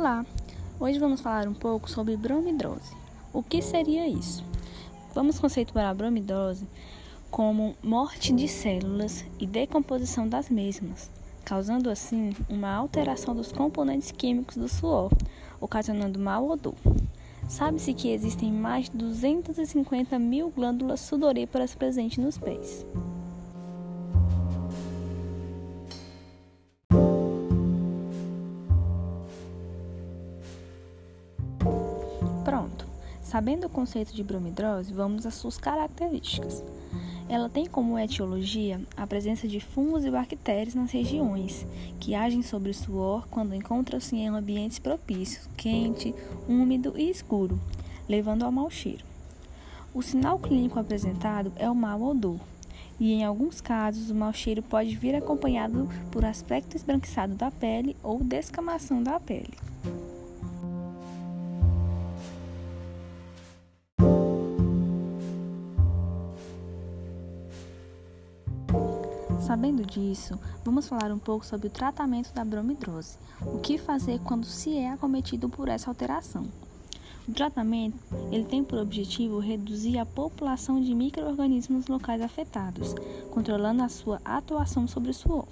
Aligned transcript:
Olá! 0.00 0.24
Hoje 0.78 0.96
vamos 0.96 1.20
falar 1.20 1.48
um 1.48 1.52
pouco 1.52 1.90
sobre 1.90 2.16
bromidrose. 2.16 2.94
O 3.32 3.42
que 3.42 3.60
seria 3.60 4.06
isso? 4.06 4.44
Vamos 5.12 5.40
conceituar 5.40 5.86
a 5.86 5.92
bromidrose 5.92 6.68
como 7.32 7.74
morte 7.82 8.32
de 8.32 8.46
células 8.46 9.24
e 9.40 9.44
decomposição 9.44 10.28
das 10.28 10.48
mesmas, 10.48 11.10
causando 11.44 11.90
assim 11.90 12.32
uma 12.48 12.72
alteração 12.72 13.34
dos 13.34 13.50
componentes 13.50 14.12
químicos 14.12 14.56
do 14.56 14.68
suor, 14.68 15.10
ocasionando 15.60 16.20
mau 16.20 16.48
odor. 16.48 16.76
Sabe-se 17.48 17.92
que 17.92 18.12
existem 18.12 18.52
mais 18.52 18.88
de 18.88 18.96
250 18.96 20.16
mil 20.16 20.48
glândulas 20.50 21.00
sudoríparas 21.00 21.74
presentes 21.74 22.18
nos 22.18 22.38
pés. 22.38 22.86
Sabendo 33.28 33.66
o 33.66 33.68
conceito 33.68 34.14
de 34.14 34.24
bromidrose, 34.24 34.90
vamos 34.90 35.26
às 35.26 35.34
suas 35.34 35.58
características. 35.58 36.64
Ela 37.28 37.50
tem 37.50 37.66
como 37.66 37.98
etiologia 37.98 38.80
a 38.96 39.06
presença 39.06 39.46
de 39.46 39.60
fungos 39.60 40.02
e 40.06 40.10
bactérias 40.10 40.74
nas 40.74 40.90
regiões, 40.90 41.66
que 42.00 42.14
agem 42.14 42.42
sobre 42.42 42.70
o 42.70 42.74
suor 42.74 43.28
quando 43.28 43.54
encontram-se 43.54 44.16
em 44.16 44.28
ambientes 44.28 44.78
propícios, 44.78 45.46
quente, 45.58 46.14
úmido 46.48 46.94
e 46.96 47.10
escuro, 47.10 47.60
levando 48.08 48.44
ao 48.44 48.50
mau 48.50 48.70
cheiro. 48.70 49.04
O 49.92 50.00
sinal 50.00 50.38
clínico 50.38 50.80
apresentado 50.80 51.52
é 51.56 51.68
o 51.68 51.74
mau 51.74 52.02
odor, 52.02 52.40
e 52.98 53.12
em 53.12 53.24
alguns 53.24 53.60
casos 53.60 54.08
o 54.08 54.14
mau 54.14 54.32
cheiro 54.32 54.62
pode 54.62 54.96
vir 54.96 55.14
acompanhado 55.14 55.86
por 56.10 56.24
aspecto 56.24 56.78
esbranquiçado 56.78 57.34
da 57.34 57.50
pele 57.50 57.94
ou 58.02 58.24
descamação 58.24 59.02
da 59.02 59.20
pele. 59.20 59.52
Sabendo 69.48 69.82
disso, 69.82 70.38
vamos 70.62 70.86
falar 70.86 71.10
um 71.10 71.18
pouco 71.18 71.46
sobre 71.46 71.68
o 71.68 71.70
tratamento 71.70 72.34
da 72.34 72.44
bromidrose. 72.44 73.16
O 73.40 73.58
que 73.60 73.78
fazer 73.78 74.18
quando 74.18 74.44
se 74.44 74.76
é 74.76 74.90
acometido 74.90 75.48
por 75.48 75.70
essa 75.70 75.88
alteração? 75.88 76.46
O 77.26 77.32
tratamento 77.32 77.96
ele 78.30 78.44
tem 78.44 78.62
por 78.62 78.78
objetivo 78.78 79.38
reduzir 79.38 79.96
a 79.96 80.04
população 80.04 80.82
de 80.82 80.94
microorganismos 80.94 81.86
locais 81.86 82.20
afetados, 82.20 82.94
controlando 83.30 83.82
a 83.82 83.88
sua 83.88 84.20
atuação 84.22 84.86
sobre 84.86 85.12
o 85.12 85.14
suor. 85.14 85.46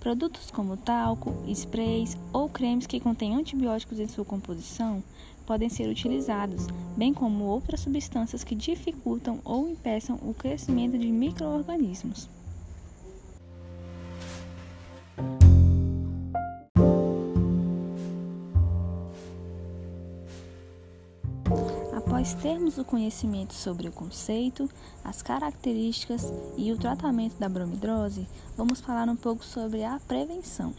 Produtos 0.00 0.50
como 0.50 0.76
talco, 0.76 1.34
sprays 1.48 2.18
ou 2.30 2.50
cremes 2.50 2.86
que 2.86 3.00
contêm 3.00 3.34
antibióticos 3.36 4.00
em 4.00 4.06
sua 4.06 4.26
composição 4.26 5.02
podem 5.46 5.70
ser 5.70 5.88
utilizados, 5.88 6.66
bem 6.94 7.14
como 7.14 7.44
outras 7.44 7.80
substâncias 7.80 8.44
que 8.44 8.54
dificultam 8.54 9.40
ou 9.46 9.66
impeçam 9.66 10.16
o 10.20 10.34
crescimento 10.34 10.98
de 10.98 11.10
microorganismos. 11.10 12.33
Após 22.14 22.32
termos 22.32 22.78
o 22.78 22.84
conhecimento 22.84 23.54
sobre 23.54 23.88
o 23.88 23.92
conceito, 23.92 24.70
as 25.02 25.20
características 25.20 26.32
e 26.56 26.70
o 26.70 26.78
tratamento 26.78 27.36
da 27.40 27.48
bromidrose, 27.48 28.28
vamos 28.56 28.80
falar 28.80 29.08
um 29.08 29.16
pouco 29.16 29.44
sobre 29.44 29.82
a 29.82 29.98
prevenção. 30.06 30.72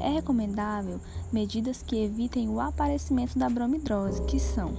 É 0.00 0.08
recomendável 0.08 0.98
medidas 1.30 1.82
que 1.82 2.02
evitem 2.02 2.48
o 2.48 2.62
aparecimento 2.62 3.38
da 3.38 3.50
bromidrose, 3.50 4.24
que 4.24 4.40
são 4.40 4.74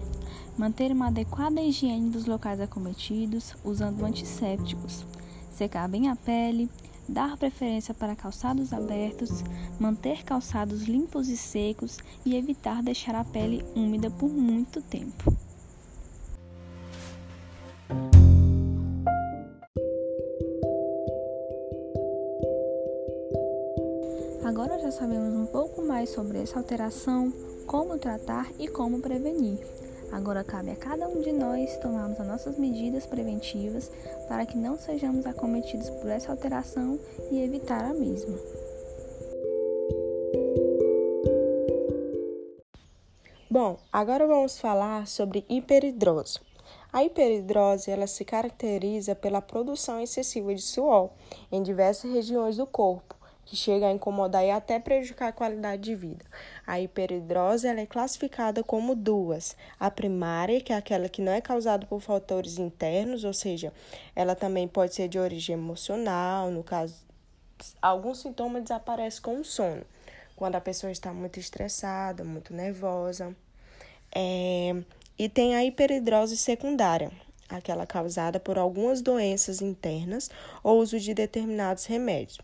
manter 0.57 0.91
uma 0.91 1.09
adequada 1.09 1.61
higiene 1.61 2.09
dos 2.09 2.25
locais 2.25 2.59
acometidos 2.59 3.55
usando 3.63 4.03
antissépticos, 4.03 5.05
secar 5.51 5.87
bem 5.87 6.09
a 6.09 6.15
pele, 6.15 6.67
dar 7.07 7.37
preferência 7.37 7.93
para 7.93 8.15
calçados 8.15 8.73
abertos, 8.73 9.43
manter 9.79 10.23
calçados 10.23 10.85
limpos 10.85 11.29
e 11.29 11.37
secos 11.37 11.99
e 12.25 12.35
evitar 12.35 12.81
deixar 12.81 13.13
a 13.13 13.23
pele 13.23 13.63
úmida 13.75 14.09
por 14.09 14.31
muito 14.31 14.81
tempo. 14.81 15.44
Agora 24.45 24.77
já 24.77 24.91
sabemos 24.91 25.33
um 25.33 25.47
pouco 25.47 25.81
mais 25.81 26.11
sobre 26.11 26.37
essa 26.37 26.59
alteração, 26.59 27.33
como 27.65 27.97
tratar 27.97 28.47
e 28.59 28.67
como 28.67 29.01
prevenir. 29.01 29.57
Agora 30.11 30.43
cabe 30.43 30.69
a 30.69 30.75
cada 30.75 31.07
um 31.07 31.19
de 31.19 31.31
nós 31.31 31.75
tomarmos 31.77 32.19
as 32.19 32.27
nossas 32.27 32.59
medidas 32.59 33.07
preventivas 33.07 33.91
para 34.27 34.45
que 34.45 34.55
não 34.55 34.77
sejamos 34.77 35.25
acometidos 35.25 35.89
por 35.89 36.11
essa 36.11 36.31
alteração 36.31 36.99
e 37.31 37.41
evitar 37.41 37.85
a 37.85 37.93
mesma. 37.95 38.37
Bom, 43.49 43.79
agora 43.91 44.27
vamos 44.27 44.59
falar 44.59 45.07
sobre 45.07 45.43
hiperidrose. 45.49 46.39
A 46.93 47.03
hiperidrose 47.03 47.89
ela 47.89 48.05
se 48.05 48.23
caracteriza 48.23 49.15
pela 49.15 49.41
produção 49.41 49.99
excessiva 49.99 50.53
de 50.53 50.61
suor 50.61 51.09
em 51.51 51.63
diversas 51.63 52.13
regiões 52.13 52.57
do 52.57 52.67
corpo 52.67 53.14
que 53.45 53.55
chega 53.55 53.87
a 53.87 53.91
incomodar 53.91 54.43
e 54.43 54.49
até 54.49 54.79
prejudicar 54.79 55.29
a 55.29 55.31
qualidade 55.31 55.83
de 55.83 55.95
vida. 55.95 56.25
A 56.65 56.79
hiperidrose 56.79 57.67
ela 57.67 57.79
é 57.79 57.85
classificada 57.85 58.63
como 58.63 58.95
duas. 58.95 59.55
A 59.79 59.91
primária, 59.91 60.59
que 60.59 60.73
é 60.73 60.75
aquela 60.75 61.07
que 61.07 61.21
não 61.21 61.31
é 61.31 61.39
causada 61.39 61.85
por 61.85 62.01
fatores 62.01 62.57
internos, 62.57 63.23
ou 63.23 63.33
seja, 63.33 63.71
ela 64.15 64.35
também 64.35 64.67
pode 64.67 64.95
ser 64.95 65.07
de 65.07 65.19
origem 65.19 65.53
emocional, 65.53 66.49
no 66.49 66.63
caso, 66.63 67.05
alguns 67.81 68.19
sintomas 68.19 68.63
desaparecem 68.63 69.21
com 69.21 69.39
o 69.39 69.45
sono, 69.45 69.83
quando 70.35 70.55
a 70.55 70.61
pessoa 70.61 70.91
está 70.91 71.13
muito 71.13 71.39
estressada, 71.39 72.23
muito 72.23 72.53
nervosa. 72.53 73.35
É... 74.13 74.75
E 75.17 75.29
tem 75.29 75.55
a 75.55 75.63
hiperidrose 75.63 76.35
secundária, 76.35 77.09
aquela 77.47 77.85
causada 77.85 78.37
por 78.37 78.57
algumas 78.57 79.01
doenças 79.01 79.61
internas 79.61 80.29
ou 80.61 80.79
uso 80.79 80.99
de 80.99 81.13
determinados 81.13 81.85
remédios. 81.85 82.37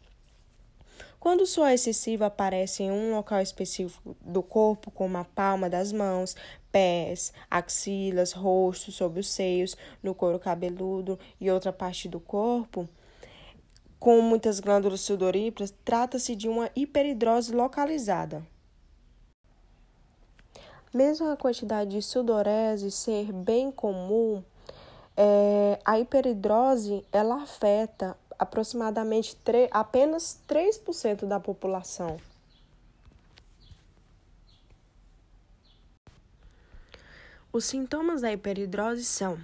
Quando 1.21 1.41
o 1.41 1.45
suor 1.45 1.69
excessivo 1.69 2.23
aparece 2.23 2.81
em 2.81 2.91
um 2.91 3.15
local 3.15 3.39
específico 3.41 4.17
do 4.21 4.41
corpo, 4.41 4.89
como 4.89 5.19
a 5.19 5.23
palma 5.23 5.69
das 5.69 5.91
mãos, 5.91 6.35
pés, 6.71 7.31
axilas, 7.47 8.31
rosto, 8.31 8.91
sob 8.91 9.19
os 9.19 9.29
seios, 9.29 9.77
no 10.01 10.15
couro 10.15 10.39
cabeludo 10.39 11.19
e 11.39 11.51
outra 11.51 11.71
parte 11.71 12.09
do 12.09 12.19
corpo, 12.19 12.89
com 13.99 14.19
muitas 14.19 14.59
glândulas 14.59 15.01
sudoríparas, 15.01 15.71
trata-se 15.85 16.35
de 16.35 16.49
uma 16.49 16.71
hiperidrose 16.75 17.53
localizada. 17.53 18.43
Mesmo 20.91 21.29
a 21.29 21.37
quantidade 21.37 21.91
de 21.91 22.01
sudorese 22.01 22.89
ser 22.89 23.31
bem 23.31 23.71
comum, 23.71 24.43
é, 25.15 25.79
a 25.85 25.99
hiperidrose 25.99 27.05
ela 27.11 27.43
afeta 27.43 28.17
aproximadamente 28.41 29.37
apenas 29.69 30.41
3% 30.49 31.27
da 31.27 31.39
população. 31.39 32.17
Os 37.53 37.65
sintomas 37.65 38.21
da 38.21 38.33
hiperidrose 38.33 39.05
são: 39.05 39.37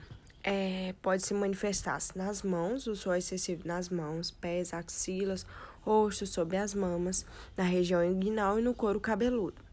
é, 0.43 0.95
pode 0.99 1.23
se 1.23 1.33
manifestar 1.35 1.99
-se 1.99 2.17
nas 2.17 2.41
mãos, 2.41 2.87
o 2.87 2.95
suor 2.95 3.17
excessivo 3.17 3.67
nas 3.67 3.87
mãos, 3.87 4.31
pés, 4.31 4.73
axilas, 4.73 5.45
rosto, 5.81 6.25
sobre 6.25 6.57
as 6.57 6.73
mamas, 6.73 7.23
na 7.55 7.63
região 7.63 8.03
inguinal 8.03 8.57
e 8.57 8.63
no 8.63 8.73
couro 8.73 8.99
cabeludo. 8.99 9.66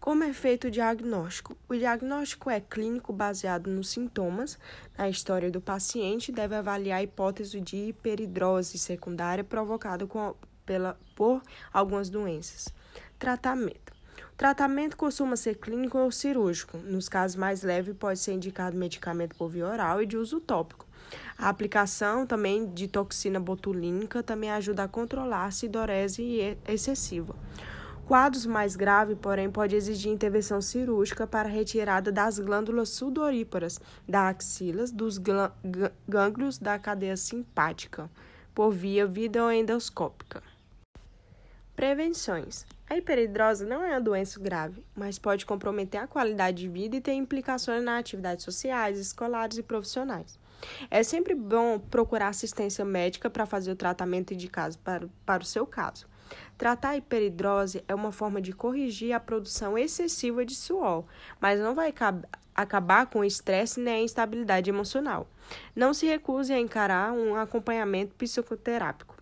Como 0.00 0.22
é 0.22 0.32
feito 0.32 0.68
o 0.68 0.70
diagnóstico? 0.70 1.56
O 1.68 1.74
diagnóstico 1.74 2.48
é 2.48 2.60
clínico 2.60 3.12
baseado 3.12 3.68
nos 3.68 3.90
sintomas, 3.90 4.56
na 4.96 5.08
história 5.08 5.50
do 5.50 5.60
paciente, 5.60 6.30
deve 6.30 6.54
avaliar 6.54 7.00
a 7.00 7.02
hipótese 7.02 7.60
de 7.60 7.76
hiperidrose 7.88 8.78
secundária 8.78 9.42
provocada 9.42 10.06
com, 10.06 10.36
pela, 10.64 10.96
por 11.16 11.42
algumas 11.72 12.08
doenças. 12.08 12.68
Tratamento. 13.18 13.92
O 14.32 14.36
tratamento 14.36 14.96
costuma 14.96 15.34
ser 15.34 15.56
clínico 15.56 15.98
ou 15.98 16.12
cirúrgico. 16.12 16.78
Nos 16.78 17.08
casos 17.08 17.36
mais 17.36 17.62
leves, 17.62 17.96
pode 17.96 18.20
ser 18.20 18.34
indicado 18.34 18.76
medicamento 18.76 19.34
por 19.34 19.48
via 19.48 19.66
oral 19.66 20.00
e 20.00 20.06
de 20.06 20.16
uso 20.16 20.38
tópico. 20.38 20.86
A 21.36 21.48
aplicação 21.48 22.24
também 22.24 22.72
de 22.72 22.86
toxina 22.86 23.40
botulínica 23.40 24.22
também 24.22 24.50
ajuda 24.50 24.84
a 24.84 24.88
controlar 24.88 25.38
a 25.38 25.46
acidorese 25.46 26.56
excessiva. 26.66 27.34
Quadros 28.08 28.46
mais 28.46 28.74
graves, 28.74 29.18
porém, 29.20 29.50
pode 29.50 29.76
exigir 29.76 30.10
intervenção 30.10 30.62
cirúrgica 30.62 31.26
para 31.26 31.46
retirada 31.46 32.10
das 32.10 32.38
glândulas 32.38 32.88
sudoríparas 32.88 33.78
da 34.08 34.30
axilas 34.30 34.90
dos 34.90 35.18
gânglios 36.08 36.56
da 36.56 36.78
cadeia 36.78 37.18
simpática, 37.18 38.10
por 38.54 38.70
via 38.70 39.06
videoendoscópica. 39.06 40.42
Prevenções. 41.76 42.64
A 42.88 42.96
hiperidrose 42.96 43.66
não 43.66 43.84
é 43.84 43.90
uma 43.90 44.00
doença 44.00 44.40
grave, 44.40 44.82
mas 44.96 45.18
pode 45.18 45.44
comprometer 45.44 46.00
a 46.00 46.06
qualidade 46.06 46.62
de 46.62 46.68
vida 46.68 46.96
e 46.96 47.02
ter 47.02 47.12
implicações 47.12 47.84
nas 47.84 48.00
atividades 48.00 48.42
sociais, 48.42 48.98
escolares 48.98 49.58
e 49.58 49.62
profissionais. 49.62 50.38
É 50.90 51.02
sempre 51.02 51.34
bom 51.34 51.78
procurar 51.78 52.28
assistência 52.28 52.84
médica 52.84 53.30
para 53.30 53.46
fazer 53.46 53.70
o 53.70 53.76
tratamento 53.76 54.34
indicado 54.34 54.78
para, 54.78 55.08
para 55.24 55.42
o 55.42 55.46
seu 55.46 55.66
caso. 55.66 56.06
Tratar 56.56 56.90
a 56.90 56.96
hiperidrose 56.96 57.82
é 57.88 57.94
uma 57.94 58.12
forma 58.12 58.40
de 58.40 58.52
corrigir 58.52 59.12
a 59.12 59.20
produção 59.20 59.78
excessiva 59.78 60.44
de 60.44 60.54
suor, 60.54 61.04
mas 61.40 61.60
não 61.60 61.74
vai 61.74 61.94
acabar 62.54 63.06
com 63.06 63.20
o 63.20 63.24
estresse 63.24 63.80
nem 63.80 63.94
a 63.94 64.02
instabilidade 64.02 64.68
emocional. 64.68 65.26
Não 65.74 65.94
se 65.94 66.06
recuse 66.06 66.52
a 66.52 66.60
encarar 66.60 67.12
um 67.12 67.34
acompanhamento 67.36 68.14
psicoterápico. 68.16 69.16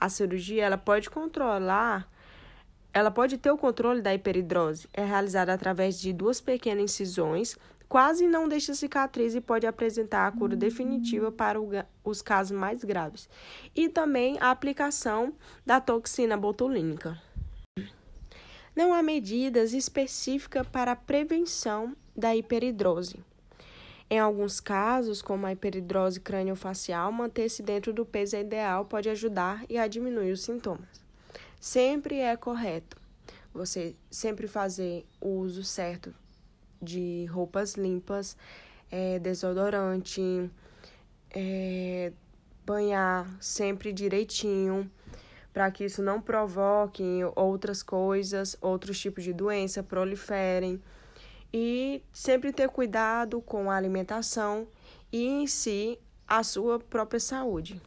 A 0.00 0.08
cirurgia 0.08 0.64
ela 0.64 0.78
pode 0.78 1.10
controlar 1.10 2.08
ela 2.96 3.10
pode 3.10 3.36
ter 3.36 3.50
o 3.50 3.58
controle 3.58 4.00
da 4.00 4.14
hiperidrose. 4.14 4.88
É 4.90 5.04
realizada 5.04 5.52
através 5.52 6.00
de 6.00 6.14
duas 6.14 6.40
pequenas 6.40 6.84
incisões, 6.84 7.54
quase 7.88 8.26
não 8.26 8.48
deixa 8.48 8.74
cicatriz 8.74 9.34
e 9.34 9.40
pode 9.40 9.66
apresentar 9.66 10.26
a 10.26 10.32
cura 10.32 10.56
definitiva 10.56 11.30
para 11.30 11.58
os 12.04 12.22
casos 12.22 12.56
mais 12.56 12.82
graves. 12.84 13.28
E 13.74 13.88
também 13.88 14.36
a 14.40 14.50
aplicação 14.50 15.32
da 15.64 15.80
toxina 15.80 16.36
botulínica. 16.36 17.20
Não 18.74 18.92
há 18.92 19.02
medidas 19.02 19.72
específicas 19.72 20.66
para 20.66 20.92
a 20.92 20.96
prevenção 20.96 21.96
da 22.14 22.36
hiperidrose. 22.36 23.18
Em 24.08 24.18
alguns 24.18 24.60
casos, 24.60 25.22
como 25.22 25.46
a 25.46 25.52
hiperidrose 25.52 26.20
craniofacial, 26.20 27.10
manter-se 27.10 27.62
dentro 27.62 27.92
do 27.92 28.04
peso 28.04 28.36
ideal 28.36 28.84
pode 28.84 29.08
ajudar 29.08 29.64
e 29.68 29.78
a 29.78 29.88
diminuir 29.88 30.30
os 30.30 30.42
sintomas. 30.42 31.04
Sempre 31.60 32.18
é 32.18 32.36
correto 32.36 32.96
você 33.52 33.96
sempre 34.10 34.46
fazer 34.46 35.06
o 35.20 35.28
uso 35.40 35.64
certo 35.64 36.14
de 36.80 37.26
roupas 37.26 37.74
limpas, 37.74 38.36
é, 38.90 39.18
desodorante, 39.18 40.50
é, 41.30 42.12
banhar 42.64 43.26
sempre 43.40 43.92
direitinho, 43.92 44.90
para 45.52 45.70
que 45.70 45.84
isso 45.84 46.02
não 46.02 46.20
provoque 46.20 47.02
outras 47.34 47.82
coisas, 47.82 48.56
outros 48.60 48.98
tipos 48.98 49.24
de 49.24 49.32
doença 49.32 49.82
proliferem. 49.82 50.82
E 51.52 52.02
sempre 52.12 52.52
ter 52.52 52.68
cuidado 52.68 53.40
com 53.40 53.70
a 53.70 53.76
alimentação 53.76 54.66
e 55.10 55.24
em 55.24 55.46
si 55.46 55.98
a 56.26 56.42
sua 56.42 56.78
própria 56.78 57.20
saúde. 57.20 57.80